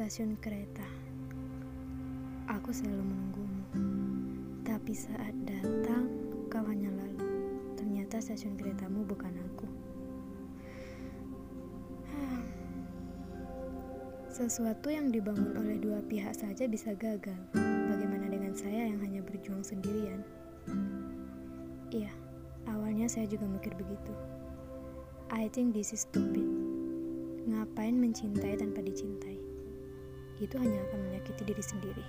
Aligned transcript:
stasiun 0.00 0.32
kereta. 0.40 0.84
Aku 2.48 2.72
selalu 2.72 3.04
menunggumu. 3.04 3.64
Tapi 4.64 4.96
saat 4.96 5.36
datang, 5.44 6.08
kau 6.48 6.64
hanya 6.64 6.88
lalu. 6.88 7.24
Ternyata 7.76 8.16
stasiun 8.16 8.56
keretamu 8.56 9.04
bukan 9.04 9.28
aku. 9.32 9.68
Sesuatu 14.28 14.88
yang 14.88 15.08
dibangun 15.08 15.56
oleh 15.56 15.76
dua 15.80 16.00
pihak 16.04 16.32
saja 16.36 16.64
bisa 16.64 16.96
gagal. 16.96 17.40
Bagaimana 17.92 18.28
dengan 18.28 18.56
saya 18.56 18.88
yang 18.88 19.00
hanya 19.04 19.20
berjuang 19.24 19.64
sendirian? 19.64 20.20
Iya, 21.92 22.12
awalnya 22.68 23.04
saya 23.08 23.28
juga 23.28 23.48
mikir 23.48 23.76
begitu. 23.76 24.12
I 25.32 25.48
think 25.52 25.72
this 25.72 25.92
is 25.92 26.08
stupid. 26.08 26.59
Ngapain 27.70 27.94
mencintai 27.94 28.58
tanpa 28.58 28.82
dicintai? 28.82 29.38
Itu 30.42 30.58
hanya 30.58 30.82
akan 30.90 31.06
menyakiti 31.06 31.54
diri 31.54 31.62
sendiri. 31.62 32.02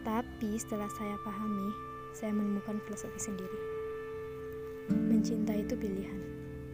Tapi 0.00 0.56
setelah 0.56 0.88
saya 0.96 1.12
pahami, 1.20 1.68
saya 2.16 2.32
menemukan 2.32 2.80
filosofi 2.88 3.20
sendiri. 3.20 3.60
Mencintai 5.12 5.60
itu 5.60 5.76
pilihan, 5.76 6.20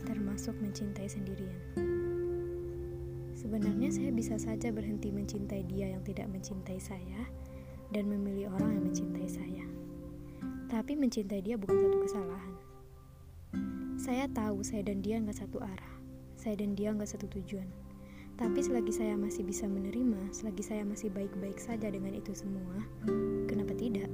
termasuk 0.06 0.54
mencintai 0.62 1.10
sendirian. 1.10 1.58
Sebenarnya 3.34 3.90
saya 3.90 4.14
bisa 4.14 4.38
saja 4.38 4.70
berhenti 4.70 5.10
mencintai 5.10 5.66
dia 5.66 5.90
yang 5.90 6.06
tidak 6.06 6.30
mencintai 6.30 6.78
saya 6.78 7.26
dan 7.90 8.06
memilih 8.06 8.46
orang 8.54 8.78
yang 8.78 8.84
mencintai 8.86 9.26
saya. 9.26 9.66
Tapi 10.70 10.94
mencintai 10.94 11.42
dia 11.42 11.58
bukan 11.58 11.82
satu 11.82 11.98
kesalahan. 11.98 12.54
Saya 13.98 14.30
tahu 14.30 14.62
saya 14.62 14.86
dan 14.86 15.02
dia 15.02 15.18
nggak 15.18 15.34
satu 15.34 15.58
arah. 15.58 16.01
Saya 16.42 16.58
dan 16.58 16.74
dia 16.74 16.90
nggak 16.90 17.06
satu 17.06 17.30
tujuan. 17.38 17.70
Tapi 18.34 18.58
selagi 18.58 18.90
saya 18.90 19.14
masih 19.14 19.46
bisa 19.46 19.62
menerima, 19.70 20.34
selagi 20.34 20.66
saya 20.66 20.82
masih 20.82 21.06
baik-baik 21.14 21.54
saja 21.62 21.86
dengan 21.86 22.18
itu 22.18 22.34
semua, 22.34 22.82
kenapa 23.46 23.70
tidak? 23.78 24.10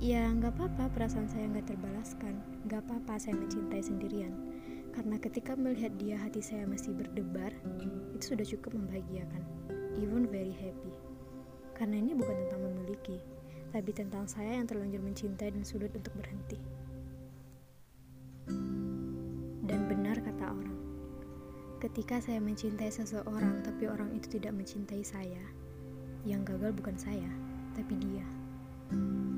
Ya 0.00 0.32
nggak 0.32 0.56
apa-apa 0.56 0.88
perasaan 0.96 1.28
saya 1.28 1.44
nggak 1.52 1.76
terbalaskan. 1.76 2.40
Nggak 2.64 2.88
apa-apa 2.88 3.20
saya 3.20 3.36
mencintai 3.36 3.84
sendirian. 3.84 4.32
Karena 4.96 5.20
ketika 5.20 5.52
melihat 5.52 5.92
dia 6.00 6.16
hati 6.16 6.40
saya 6.40 6.64
masih 6.64 6.96
berdebar, 6.96 7.52
itu 8.16 8.24
sudah 8.32 8.46
cukup 8.48 8.72
membahagiakan. 8.72 9.44
Even 10.00 10.24
very 10.32 10.56
happy. 10.56 10.92
Karena 11.76 12.00
ini 12.00 12.16
bukan 12.16 12.48
tentang 12.48 12.64
memiliki, 12.64 13.20
tapi 13.76 13.92
tentang 13.92 14.24
saya 14.24 14.56
yang 14.56 14.64
terlanjur 14.64 15.04
mencintai 15.04 15.52
dan 15.52 15.68
sulit 15.68 15.92
untuk 15.92 16.16
berhenti. 16.16 16.56
Ketika 21.84 22.16
saya 22.16 22.40
mencintai 22.40 22.88
seseorang 22.88 23.60
tapi 23.60 23.84
orang 23.84 24.08
itu 24.16 24.40
tidak 24.40 24.56
mencintai 24.56 25.04
saya, 25.04 25.44
yang 26.24 26.40
gagal 26.40 26.72
bukan 26.72 26.96
saya, 26.96 27.28
tapi 27.76 28.00
dia. 28.00 28.24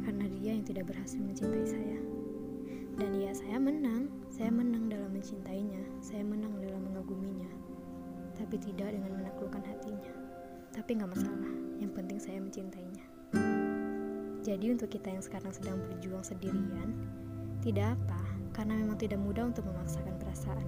Karena 0.06 0.30
dia 0.30 0.54
yang 0.54 0.62
tidak 0.62 0.86
berhasil 0.86 1.18
mencintai 1.18 1.66
saya. 1.66 1.98
Dan 3.02 3.18
ya 3.18 3.34
saya 3.34 3.58
menang, 3.58 4.06
saya 4.30 4.54
menang 4.54 4.86
dalam 4.86 5.10
mencintainya, 5.10 5.82
saya 5.98 6.22
menang 6.22 6.54
dalam 6.62 6.86
mengaguminya. 6.86 7.50
Tapi 8.38 8.62
tidak 8.62 8.94
dengan 8.94 9.18
menaklukkan 9.18 9.66
hatinya. 9.66 10.14
Tapi 10.70 11.02
nggak 11.02 11.18
masalah, 11.18 11.50
yang 11.82 11.90
penting 11.98 12.22
saya 12.22 12.38
mencintainya. 12.38 13.02
Jadi 14.46 14.70
untuk 14.70 14.94
kita 14.94 15.10
yang 15.10 15.24
sekarang 15.26 15.50
sedang 15.50 15.82
berjuang 15.90 16.22
sendirian, 16.22 16.94
tidak 17.66 17.98
apa, 17.98 18.22
karena 18.56 18.72
memang 18.72 18.96
tidak 18.96 19.20
mudah 19.20 19.52
untuk 19.52 19.68
memaksakan 19.68 20.16
perasaan. 20.16 20.64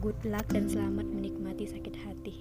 Good 0.00 0.18
luck 0.24 0.48
dan 0.48 0.66
selamat 0.66 1.04
menikmati 1.12 1.68
sakit 1.68 1.94
hati. 2.08 2.34